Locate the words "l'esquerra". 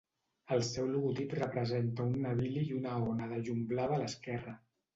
4.05-4.59